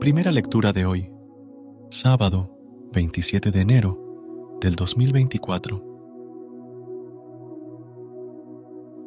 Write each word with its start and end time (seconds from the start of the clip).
Primera 0.00 0.30
lectura 0.30 0.72
de 0.72 0.86
hoy, 0.86 1.10
sábado 1.90 2.56
27 2.92 3.50
de 3.50 3.60
enero 3.60 4.56
del 4.60 4.76
2024. 4.76 5.84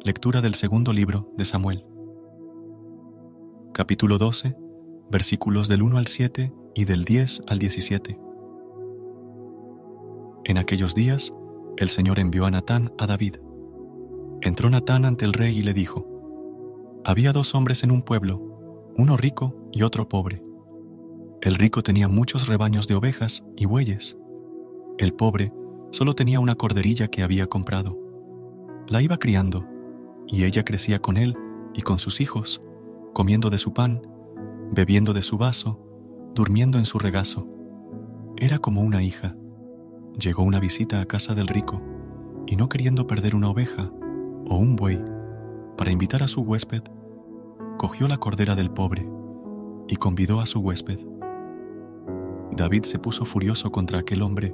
Lectura 0.04 0.42
del 0.42 0.54
segundo 0.54 0.92
libro 0.92 1.32
de 1.34 1.46
Samuel. 1.46 1.86
Capítulo 3.72 4.18
12, 4.18 4.54
versículos 5.10 5.66
del 5.68 5.80
1 5.80 5.96
al 5.96 6.08
7 6.08 6.52
y 6.74 6.84
del 6.84 7.06
10 7.06 7.44
al 7.46 7.58
17. 7.58 8.20
En 10.44 10.58
aquellos 10.58 10.94
días, 10.94 11.32
el 11.78 11.88
Señor 11.88 12.18
envió 12.18 12.44
a 12.44 12.50
Natán 12.50 12.92
a 12.98 13.06
David. 13.06 13.36
Entró 14.42 14.68
Natán 14.68 15.06
ante 15.06 15.24
el 15.24 15.32
rey 15.32 15.56
y 15.58 15.62
le 15.62 15.72
dijo, 15.72 17.00
Había 17.02 17.32
dos 17.32 17.54
hombres 17.54 17.82
en 17.82 17.92
un 17.92 18.02
pueblo, 18.02 18.92
uno 18.98 19.16
rico 19.16 19.56
y 19.72 19.84
otro 19.84 20.06
pobre. 20.06 20.51
El 21.42 21.56
rico 21.56 21.82
tenía 21.82 22.06
muchos 22.06 22.46
rebaños 22.46 22.86
de 22.86 22.94
ovejas 22.94 23.44
y 23.56 23.66
bueyes. 23.66 24.16
El 24.96 25.12
pobre 25.12 25.52
solo 25.90 26.14
tenía 26.14 26.38
una 26.38 26.54
corderilla 26.54 27.08
que 27.08 27.24
había 27.24 27.48
comprado. 27.48 27.98
La 28.86 29.02
iba 29.02 29.18
criando, 29.18 29.66
y 30.28 30.44
ella 30.44 30.64
crecía 30.64 31.00
con 31.00 31.16
él 31.16 31.36
y 31.74 31.82
con 31.82 31.98
sus 31.98 32.20
hijos, 32.20 32.62
comiendo 33.12 33.50
de 33.50 33.58
su 33.58 33.72
pan, 33.72 34.02
bebiendo 34.70 35.12
de 35.12 35.22
su 35.22 35.36
vaso, 35.36 35.84
durmiendo 36.32 36.78
en 36.78 36.84
su 36.84 37.00
regazo. 37.00 37.48
Era 38.36 38.60
como 38.60 38.82
una 38.82 39.02
hija. 39.02 39.34
Llegó 40.16 40.44
una 40.44 40.60
visita 40.60 41.00
a 41.00 41.06
casa 41.06 41.34
del 41.34 41.48
rico, 41.48 41.82
y 42.46 42.54
no 42.54 42.68
queriendo 42.68 43.08
perder 43.08 43.34
una 43.34 43.50
oveja 43.50 43.90
o 44.46 44.58
un 44.58 44.76
buey, 44.76 45.02
para 45.76 45.90
invitar 45.90 46.22
a 46.22 46.28
su 46.28 46.42
huésped, 46.42 46.84
cogió 47.78 48.06
la 48.06 48.18
cordera 48.18 48.54
del 48.54 48.70
pobre 48.70 49.08
y 49.88 49.96
convidó 49.96 50.40
a 50.40 50.46
su 50.46 50.60
huésped. 50.60 51.11
David 52.54 52.82
se 52.82 52.98
puso 52.98 53.24
furioso 53.24 53.72
contra 53.72 53.98
aquel 53.98 54.20
hombre 54.20 54.52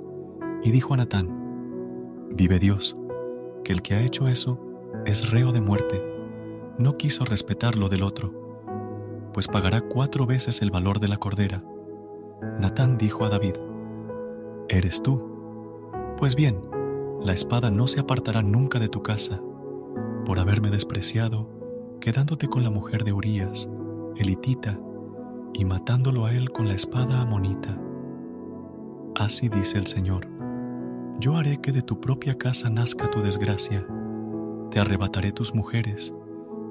y 0.63 0.71
dijo 0.71 0.95
a 0.95 0.99
Natán, 0.99 2.29
Vive 2.31 2.61
Dios, 2.61 2.97
que 3.65 3.73
el 3.73 3.83
que 3.83 3.95
ha 3.95 4.03
hecho 4.03 4.29
eso 4.29 4.61
es 5.05 5.31
reo 5.31 5.51
de 5.51 5.61
muerte. 5.61 6.01
No 6.79 6.97
quiso 6.97 7.25
respetar 7.25 7.75
lo 7.75 7.89
del 7.89 8.05
otro, 8.05 8.33
pues 9.35 9.49
pagará 9.49 9.81
cuatro 9.81 10.27
veces 10.27 10.63
el 10.63 10.71
valor 10.71 11.01
de 11.01 11.09
la 11.09 11.17
cordera. 11.17 11.65
Natán 12.61 12.99
dijo 12.99 13.25
a 13.25 13.31
David, 13.31 13.55
¿Eres 14.69 15.03
tú? 15.03 15.21
Pues 16.17 16.37
bien, 16.37 16.61
la 17.21 17.33
espada 17.33 17.73
no 17.73 17.89
se 17.89 17.99
apartará 17.99 18.43
nunca 18.43 18.79
de 18.79 18.89
tu 18.89 19.03
casa, 19.03 19.41
por 20.25 20.39
haberme 20.39 20.71
despreciado, 20.71 21.49
quedándote 22.01 22.47
con 22.47 22.63
la 22.63 22.71
mujer 22.71 23.03
de 23.03 23.13
Urías, 23.13 23.69
elitita, 24.17 24.79
y 25.53 25.65
matándolo 25.65 26.27
a 26.27 26.33
él 26.33 26.53
con 26.53 26.69
la 26.69 26.75
espada 26.75 27.21
amonita. 27.21 27.77
Así 29.19 29.49
dice 29.49 29.79
el 29.79 29.89
Señor, 29.89 30.29
yo 31.19 31.37
haré 31.37 31.61
que 31.61 31.73
de 31.73 31.83
tu 31.83 32.01
propia 32.01 32.39
casa 32.39 32.71
nazca 32.71 33.11
tu 33.11 33.21
desgracia, 33.21 33.85
te 34.71 34.79
arrebataré 34.79 35.33
tus 35.33 35.57
mujeres, 35.57 36.15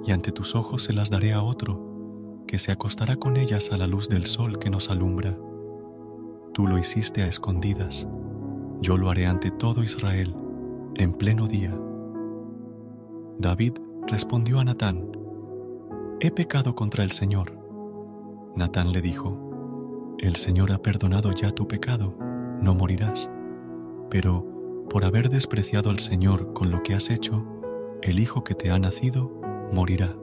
y 0.05 0.13
ante 0.13 0.31
tus 0.31 0.55
ojos 0.55 0.83
se 0.83 0.93
las 0.93 1.09
daré 1.09 1.33
a 1.33 1.43
otro, 1.43 2.45
que 2.47 2.57
se 2.57 2.71
acostará 2.71 3.17
con 3.17 3.35
ellas 3.35 3.73
a 3.73 3.77
la 3.77 3.85
luz 3.85 4.07
del 4.07 4.27
sol 4.27 4.59
que 4.59 4.69
nos 4.69 4.89
alumbra. 4.89 5.37
Tú 6.53 6.67
lo 6.67 6.77
hiciste 6.77 7.21
a 7.21 7.27
escondidas, 7.27 8.07
yo 8.79 8.95
lo 8.95 9.09
haré 9.09 9.25
ante 9.25 9.51
todo 9.51 9.83
Israel, 9.83 10.33
en 10.95 11.11
pleno 11.11 11.47
día. 11.47 11.77
David 13.39 13.73
respondió 14.07 14.61
a 14.61 14.63
Natán, 14.63 15.11
He 16.21 16.31
pecado 16.31 16.75
contra 16.75 17.03
el 17.03 17.11
Señor. 17.11 17.59
Natán 18.55 18.93
le 18.93 19.01
dijo, 19.01 20.15
El 20.19 20.37
Señor 20.37 20.71
ha 20.71 20.77
perdonado 20.77 21.33
ya 21.33 21.51
tu 21.51 21.67
pecado, 21.67 22.17
no 22.61 22.75
morirás. 22.75 23.29
Pero 24.09 24.45
por 24.89 25.05
haber 25.05 25.29
despreciado 25.29 25.89
al 25.89 25.99
Señor 25.99 26.53
con 26.53 26.71
lo 26.71 26.81
que 26.83 26.93
has 26.93 27.09
hecho, 27.09 27.45
el 28.01 28.19
hijo 28.19 28.43
que 28.43 28.55
te 28.55 28.71
ha 28.71 28.79
nacido 28.79 29.31
morirá. 29.71 30.15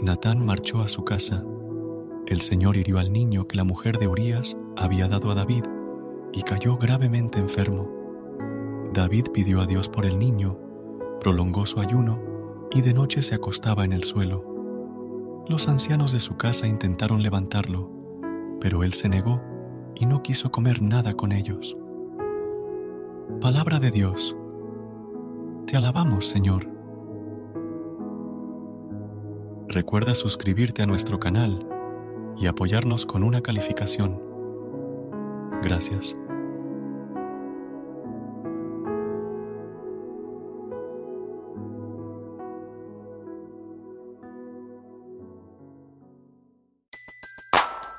Natán 0.00 0.44
marchó 0.44 0.82
a 0.82 0.88
su 0.88 1.04
casa. 1.04 1.44
El 2.26 2.42
Señor 2.42 2.76
hirió 2.76 2.98
al 2.98 3.12
niño 3.12 3.46
que 3.46 3.56
la 3.56 3.64
mujer 3.64 3.98
de 3.98 4.08
Urías 4.08 4.56
había 4.76 5.08
dado 5.08 5.30
a 5.30 5.34
David 5.34 5.64
y 6.32 6.42
cayó 6.42 6.76
gravemente 6.76 7.38
enfermo. 7.38 7.88
David 8.92 9.28
pidió 9.32 9.60
a 9.60 9.66
Dios 9.66 9.88
por 9.88 10.04
el 10.04 10.18
niño, 10.18 10.58
prolongó 11.20 11.66
su 11.66 11.80
ayuno 11.80 12.20
y 12.70 12.82
de 12.82 12.92
noche 12.92 13.22
se 13.22 13.34
acostaba 13.34 13.84
en 13.84 13.92
el 13.92 14.04
suelo. 14.04 15.44
Los 15.48 15.68
ancianos 15.68 16.12
de 16.12 16.20
su 16.20 16.36
casa 16.36 16.66
intentaron 16.66 17.22
levantarlo, 17.22 17.90
pero 18.60 18.82
él 18.82 18.92
se 18.92 19.08
negó 19.08 19.40
y 19.98 20.06
no 20.06 20.22
quiso 20.22 20.50
comer 20.50 20.82
nada 20.82 21.14
con 21.14 21.32
ellos. 21.32 21.76
Palabra 23.40 23.78
de 23.78 23.90
Dios. 23.90 24.36
Te 25.66 25.76
alabamos, 25.76 26.28
Señor. 26.28 26.68
Recuerda 29.68 30.14
suscribirte 30.14 30.82
a 30.82 30.86
nuestro 30.86 31.18
canal 31.18 31.66
y 32.36 32.46
apoyarnos 32.46 33.04
con 33.06 33.22
una 33.22 33.40
calificación. 33.40 34.20
Gracias. 35.62 36.14